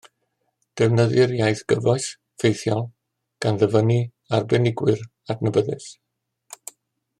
[0.79, 2.07] Defnyddir iaith gyfoes,
[2.43, 2.81] ffeithiol,
[3.47, 3.99] gan ddyfynnu
[4.41, 5.91] arbenigwyr adnabyddus